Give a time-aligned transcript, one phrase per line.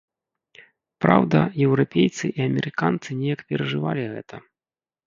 [1.05, 4.35] Праўда, еўрапейцы і амерыканцы неяк перажывалі гэта.